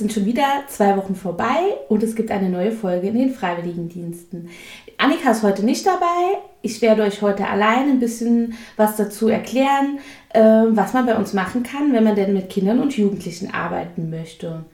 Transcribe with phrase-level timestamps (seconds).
[0.00, 4.48] Sind schon wieder zwei Wochen vorbei und es gibt eine neue Folge in den Freiwilligendiensten.
[4.96, 6.38] Annika ist heute nicht dabei.
[6.62, 9.98] Ich werde euch heute allein ein bisschen was dazu erklären,
[10.30, 14.08] äh, was man bei uns machen kann, wenn man denn mit Kindern und Jugendlichen arbeiten
[14.08, 14.64] möchte.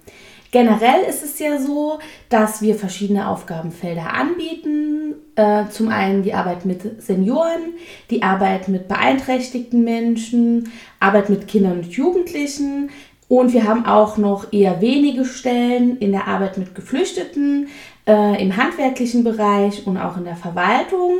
[0.53, 1.98] Generell ist es ja so,
[2.29, 5.17] dass wir verschiedene Aufgabenfelder anbieten.
[5.34, 7.75] Äh, zum einen die Arbeit mit Senioren,
[8.11, 10.70] die Arbeit mit beeinträchtigten Menschen,
[11.01, 12.91] Arbeit mit Kindern und Jugendlichen,
[13.29, 17.69] und wir haben auch noch eher wenige Stellen in der Arbeit mit Geflüchteten,
[18.07, 21.17] äh, im handwerklichen Bereich und auch in der Verwaltung.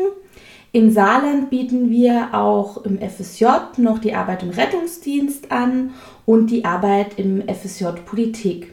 [0.73, 3.47] Im Saarland bieten wir auch im FSJ
[3.79, 5.95] noch die Arbeit im Rettungsdienst an
[6.27, 8.73] und die Arbeit im FSJ Politik.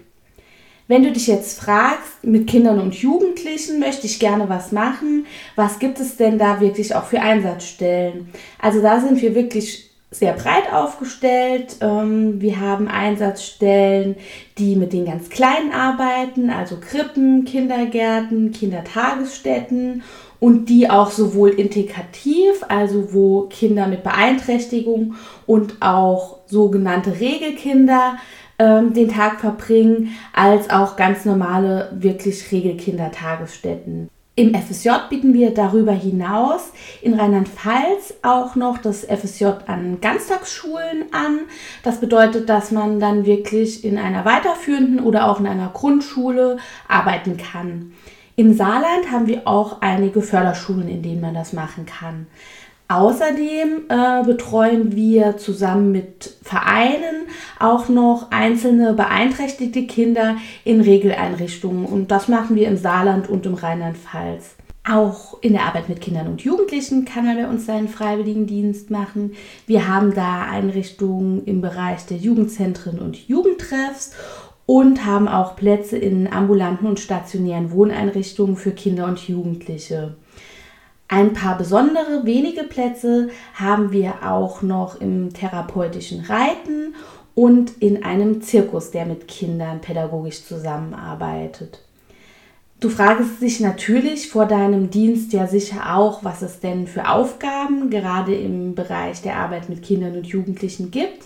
[0.88, 5.79] Wenn du dich jetzt fragst, mit Kindern und Jugendlichen möchte ich gerne was machen, was
[5.79, 8.29] gibt es denn da wirklich auch für Einsatzstellen?
[8.60, 11.78] Also da sind wir wirklich sehr breit aufgestellt.
[11.82, 14.16] Ähm, wir haben Einsatzstellen,
[14.58, 20.04] die mit den ganz Kleinen arbeiten, also Krippen, Kindergärten, Kindertagesstätten
[20.40, 28.18] und die auch sowohl integrativ, also wo Kinder mit Beeinträchtigung und auch sogenannte Regelkinder
[28.60, 34.10] ähm, den Tag verbringen, als auch ganz normale, wirklich Regelkindertagesstätten.
[34.35, 36.71] Im FSJ bieten wir darüber hinaus
[37.03, 41.41] in Rheinland-Pfalz auch noch das FSJ an Ganztagsschulen an.
[41.84, 47.37] Das bedeutet, dass man dann wirklich in einer weiterführenden oder auch in einer Grundschule arbeiten
[47.37, 47.93] kann.
[48.35, 52.26] Im Saarland haben wir auch einige Förderschulen, in denen man das machen kann.
[52.94, 57.26] Außerdem äh, betreuen wir zusammen mit Vereinen
[57.60, 63.55] auch noch einzelne beeinträchtigte Kinder in Regeleinrichtungen und das machen wir im Saarland und im
[63.55, 64.58] Rheinland-Pfalz.
[64.88, 69.31] Auch in der Arbeit mit Kindern und Jugendlichen kann man bei uns seinen Freiwilligendienst machen.
[69.66, 74.12] Wir haben da Einrichtungen im Bereich der Jugendzentren und Jugendtreffs
[74.67, 80.13] und haben auch Plätze in ambulanten und stationären Wohneinrichtungen für Kinder und Jugendliche.
[81.13, 86.96] Ein paar besondere wenige Plätze haben wir auch noch im therapeutischen Reiten
[87.35, 91.84] und in einem Zirkus, der mit Kindern pädagogisch zusammenarbeitet.
[92.79, 97.91] Du fragst dich natürlich vor deinem Dienst ja sicher auch, was es denn für Aufgaben
[97.91, 101.25] gerade im Bereich der Arbeit mit Kindern und Jugendlichen gibt.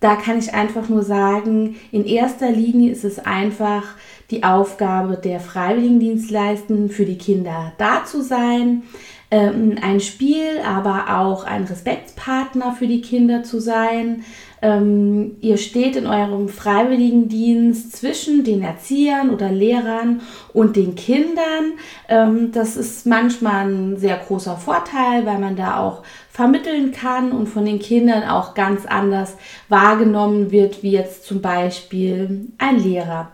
[0.00, 3.84] Da kann ich einfach nur sagen, in erster Linie ist es einfach
[4.30, 8.82] die Aufgabe der Freiwilligendienstleistenden für die Kinder da zu sein,
[9.30, 14.24] ähm, ein Spiel, aber auch ein Respektspartner für die Kinder zu sein.
[14.62, 20.22] Ähm, ihr steht in eurem Freiwilligendienst zwischen den Erziehern oder Lehrern
[20.52, 21.74] und den Kindern.
[22.08, 27.48] Ähm, das ist manchmal ein sehr großer Vorteil, weil man da auch vermitteln kann und
[27.48, 29.36] von den Kindern auch ganz anders
[29.68, 33.32] wahrgenommen wird, wie jetzt zum Beispiel ein Lehrer.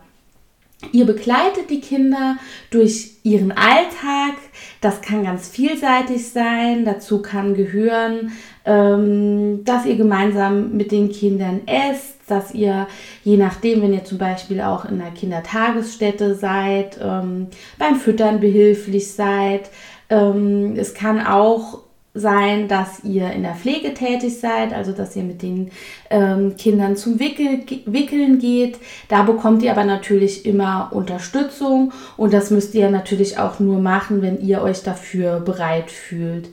[0.91, 2.37] Ihr begleitet die Kinder
[2.69, 4.35] durch ihren Alltag.
[4.81, 6.85] Das kann ganz vielseitig sein.
[6.85, 8.31] Dazu kann gehören,
[8.65, 12.87] ähm, dass ihr gemeinsam mit den Kindern esst, dass ihr,
[13.23, 19.11] je nachdem, wenn ihr zum Beispiel auch in einer Kindertagesstätte seid, ähm, beim Füttern behilflich
[19.11, 19.69] seid.
[20.09, 21.82] Ähm, es kann auch
[22.13, 25.71] sein, dass ihr in der Pflege tätig seid, also dass ihr mit den
[26.11, 28.77] ähm, Kindern zum Wickel, Wickeln geht.
[29.07, 34.21] Da bekommt ihr aber natürlich immer Unterstützung und das müsst ihr natürlich auch nur machen,
[34.21, 36.49] wenn ihr euch dafür bereit fühlt.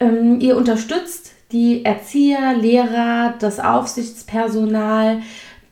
[0.00, 5.20] Ähm, ihr unterstützt die Erzieher, Lehrer, das Aufsichtspersonal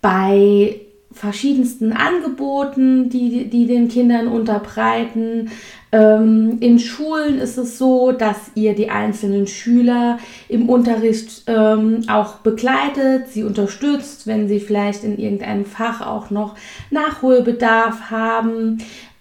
[0.02, 0.80] bei
[1.20, 5.50] verschiedensten Angeboten, die, die den Kindern unterbreiten.
[5.92, 12.36] Ähm, in Schulen ist es so, dass ihr die einzelnen Schüler im Unterricht ähm, auch
[12.36, 16.54] begleitet, sie unterstützt, wenn sie vielleicht in irgendeinem Fach auch noch
[16.90, 18.78] Nachholbedarf haben.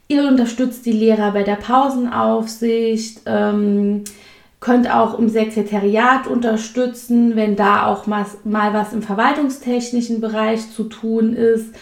[0.07, 3.23] Ihr unterstützt die Lehrer bei der Pausenaufsicht.
[3.25, 4.05] Ähm,
[4.59, 11.33] könnt auch im Sekretariat unterstützen, wenn da auch mal, was im verwaltungstechnischen Bereich zu tun
[11.33, 11.73] ist.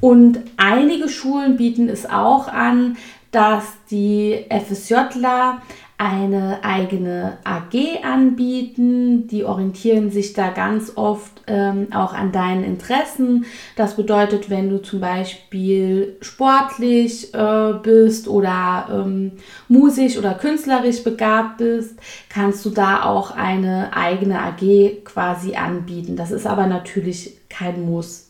[0.00, 2.96] Und einige Schulen bieten es auch an,
[3.30, 5.62] dass die FSJler
[5.98, 9.28] eine eigene AG anbieten.
[9.28, 13.46] Die orientieren sich da ganz oft ähm, auch an deinen Interessen.
[13.76, 19.32] Das bedeutet, wenn du zum Beispiel sportlich äh, bist oder ähm,
[19.68, 21.98] musisch oder künstlerisch begabt bist,
[22.28, 26.16] kannst du da auch eine eigene AG quasi anbieten.
[26.16, 28.25] Das ist aber natürlich kein Muss.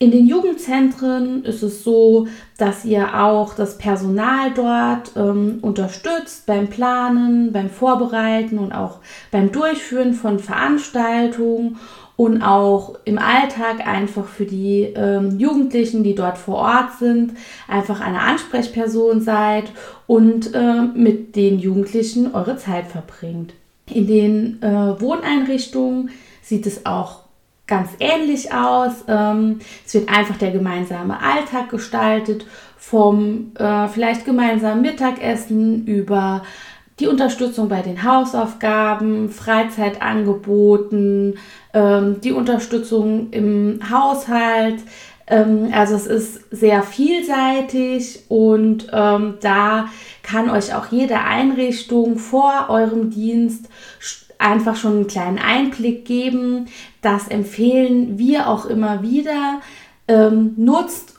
[0.00, 6.68] In den Jugendzentren ist es so, dass ihr auch das Personal dort ähm, unterstützt beim
[6.68, 8.98] Planen, beim Vorbereiten und auch
[9.32, 11.78] beim Durchführen von Veranstaltungen.
[12.14, 17.34] und auch im Alltag einfach für die ähm, Jugendlichen, die dort vor Ort sind,
[17.68, 19.66] einfach eine Ansprechperson seid
[20.08, 23.54] und äh, mit den Jugendlichen eure Zeit verbringt.
[23.86, 26.10] In den äh, Wohneinrichtungen
[26.42, 27.27] sieht es auch
[27.68, 29.04] ganz ähnlich aus.
[29.06, 32.44] Ähm, es wird einfach der gemeinsame Alltag gestaltet,
[32.76, 36.42] vom äh, vielleicht gemeinsamen Mittagessen über
[36.98, 41.38] die Unterstützung bei den Hausaufgaben, Freizeitangeboten,
[41.72, 44.80] ähm, die Unterstützung im Haushalt.
[45.28, 49.86] Ähm, also es ist sehr vielseitig und ähm, da
[50.22, 53.68] kann euch auch jede Einrichtung vor eurem Dienst
[54.38, 56.66] einfach schon einen kleinen Einblick geben.
[57.02, 59.60] Das empfehlen wir auch immer wieder.
[60.06, 61.18] Ähm, nutzt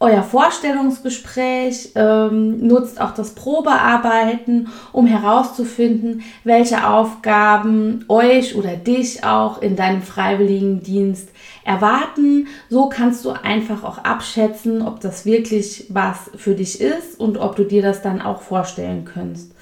[0.00, 9.62] euer Vorstellungsgespräch, ähm, nutzt auch das Probearbeiten, um herauszufinden, welche Aufgaben euch oder dich auch
[9.62, 11.30] in deinem Freiwilligendienst
[11.64, 12.48] erwarten.
[12.68, 17.56] So kannst du einfach auch abschätzen, ob das wirklich was für dich ist und ob
[17.56, 19.52] du dir das dann auch vorstellen könntest.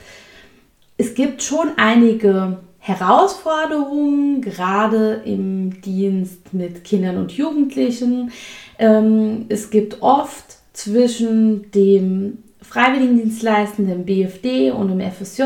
[0.97, 8.33] Es gibt schon einige Herausforderungen, gerade im Dienst mit Kindern und Jugendlichen.
[8.77, 15.43] Ähm, es gibt oft zwischen dem Freiwilligendienstleisten, dem BFD und dem FSJ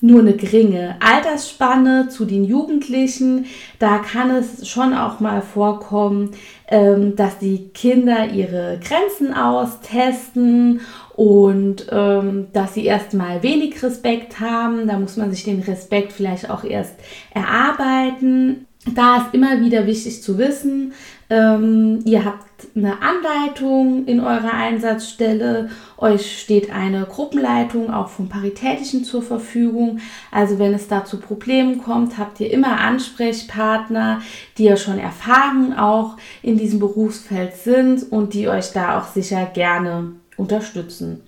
[0.00, 3.46] nur eine geringe Altersspanne zu den Jugendlichen.
[3.78, 6.30] Da kann es schon auch mal vorkommen,
[6.68, 10.80] ähm, dass die Kinder ihre Grenzen austesten
[11.22, 14.88] und ähm, dass sie erstmal wenig Respekt haben.
[14.88, 16.94] Da muss man sich den Respekt vielleicht auch erst
[17.32, 18.66] erarbeiten.
[18.92, 20.94] Da ist immer wieder wichtig zu wissen,
[21.30, 29.04] ähm, ihr habt eine Anleitung in eurer Einsatzstelle, euch steht eine Gruppenleitung auch vom Paritätischen
[29.04, 30.00] zur Verfügung.
[30.32, 34.22] Also wenn es da zu Problemen kommt, habt ihr immer Ansprechpartner,
[34.58, 39.46] die ja schon erfahren auch in diesem Berufsfeld sind und die euch da auch sicher
[39.46, 41.22] gerne unterstützen.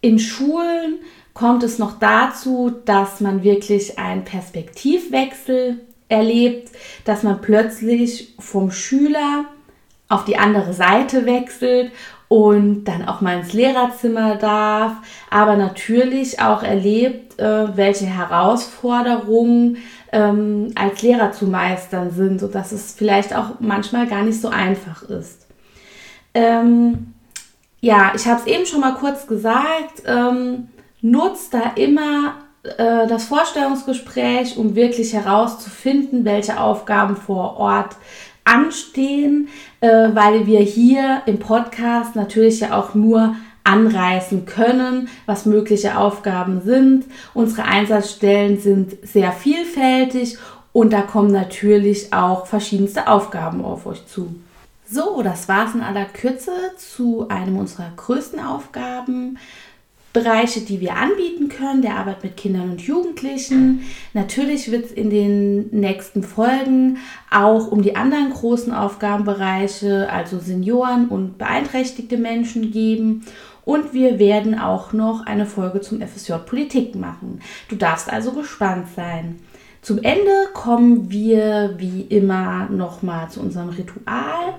[0.00, 1.00] In Schulen
[1.34, 6.70] kommt es noch dazu, dass man wirklich einen Perspektivwechsel erlebt,
[7.04, 9.46] dass man plötzlich vom Schüler
[10.08, 11.92] auf die andere Seite wechselt
[12.28, 14.92] und dann auch mal ins Lehrerzimmer darf,
[15.30, 19.78] aber natürlich auch erlebt, äh, welche Herausforderungen
[20.12, 25.02] ähm, als Lehrer zu meistern sind, sodass es vielleicht auch manchmal gar nicht so einfach
[25.02, 25.46] ist.
[26.34, 27.14] Ähm,
[27.80, 30.68] ja, ich habe es eben schon mal kurz gesagt, ähm,
[31.00, 37.96] nutzt da immer äh, das Vorstellungsgespräch, um wirklich herauszufinden, welche Aufgaben vor Ort
[38.44, 39.48] anstehen,
[39.80, 43.34] äh, weil wir hier im Podcast natürlich ja auch nur
[43.64, 47.04] anreißen können, was mögliche Aufgaben sind.
[47.34, 50.38] Unsere Einsatzstellen sind sehr vielfältig
[50.72, 54.34] und da kommen natürlich auch verschiedenste Aufgaben auf euch zu.
[54.92, 59.38] So, das war es in aller Kürze zu einem unserer größten Aufgaben.
[60.12, 63.82] Bereiche, die wir anbieten können, der Arbeit mit Kindern und Jugendlichen.
[64.14, 66.98] Natürlich wird es in den nächsten Folgen
[67.30, 73.24] auch um die anderen großen Aufgabenbereiche, also Senioren und beeinträchtigte Menschen geben.
[73.64, 77.40] Und wir werden auch noch eine Folge zum FSJ Politik machen.
[77.68, 79.38] Du darfst also gespannt sein.
[79.82, 84.56] Zum Ende kommen wir wie immer nochmal zu unserem Ritual.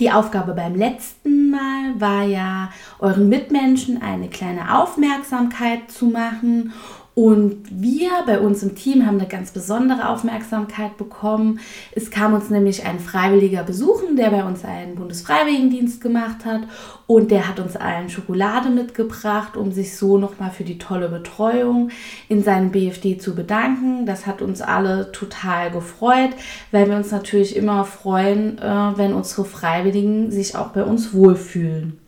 [0.00, 6.72] Die Aufgabe beim letzten Mal war ja, euren Mitmenschen eine kleine Aufmerksamkeit zu machen
[7.14, 11.60] und wir bei uns im Team haben eine ganz besondere Aufmerksamkeit bekommen.
[11.92, 16.62] Es kam uns nämlich ein Freiwilliger besuchen, der bei uns einen Bundesfreiwilligendienst gemacht hat.
[17.06, 21.90] Und der hat uns allen Schokolade mitgebracht, um sich so nochmal für die tolle Betreuung
[22.28, 24.06] in seinem BFD zu bedanken.
[24.06, 26.30] Das hat uns alle total gefreut,
[26.70, 31.99] weil wir uns natürlich immer freuen, äh, wenn unsere Freiwilligen sich auch bei uns wohlfühlen.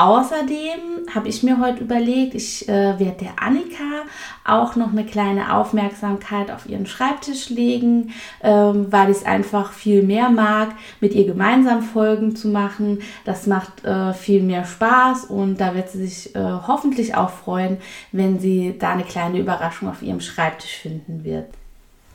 [0.00, 4.06] Außerdem habe ich mir heute überlegt, ich äh, werde der Annika
[4.46, 8.10] auch noch eine kleine Aufmerksamkeit auf ihren Schreibtisch legen,
[8.42, 10.70] ähm, weil ich es einfach viel mehr mag,
[11.02, 13.00] mit ihr gemeinsam Folgen zu machen.
[13.26, 17.76] Das macht äh, viel mehr Spaß und da wird sie sich äh, hoffentlich auch freuen,
[18.10, 21.48] wenn sie da eine kleine Überraschung auf ihrem Schreibtisch finden wird.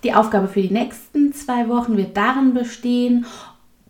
[0.03, 3.27] Die Aufgabe für die nächsten zwei Wochen wird darin bestehen,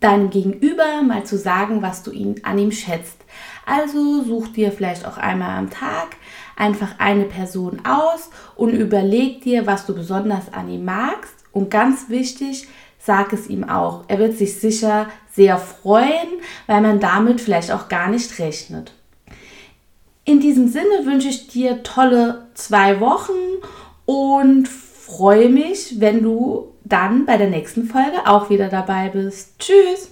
[0.02, 3.25] deinem Gegenüber mal zu sagen, was du ihn, an ihm schätzt.
[3.66, 6.18] Also such dir vielleicht auch einmal am Tag
[6.56, 11.34] einfach eine Person aus und überleg dir, was du besonders an ihm magst.
[11.52, 12.68] Und ganz wichtig,
[13.00, 14.04] sag es ihm auch.
[14.08, 16.28] Er wird sich sicher sehr freuen,
[16.68, 18.94] weil man damit vielleicht auch gar nicht rechnet.
[20.24, 23.32] In diesem Sinne wünsche ich dir tolle zwei Wochen
[24.06, 29.60] und freue mich, wenn du dann bei der nächsten Folge auch wieder dabei bist.
[29.60, 30.10] Tschüss!